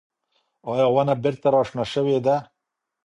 ایا 0.71 0.85
ونه 0.95 1.13
بېرته 1.23 1.47
راشنه 1.55 1.83
شوې 1.93 2.17
ده؟ 2.25 2.35